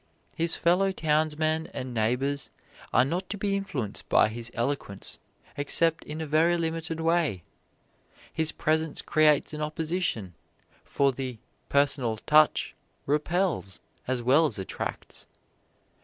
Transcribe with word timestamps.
His 0.35 0.55
fellow 0.55 0.91
townsmen 0.91 1.67
and 1.75 1.93
neighbors 1.93 2.49
are 2.91 3.05
not 3.05 3.29
to 3.29 3.37
be 3.37 3.55
influenced 3.55 4.09
by 4.09 4.29
his 4.29 4.49
eloquence 4.55 5.19
except 5.55 6.03
in 6.05 6.19
a 6.21 6.25
very 6.25 6.57
limited 6.57 6.99
way. 6.99 7.43
His 8.33 8.51
presence 8.51 9.03
creates 9.03 9.53
an 9.53 9.61
opposition, 9.61 10.33
for 10.83 11.11
the 11.11 11.37
"personal 11.69 12.17
touch" 12.17 12.73
repels 13.05 13.79
as 14.07 14.23
well 14.23 14.47
as 14.47 14.57
attracts. 14.57 15.27